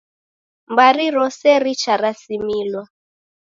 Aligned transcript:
Mbari 0.73 1.05
rose 1.15 1.49
richarasimilwa 1.63 2.83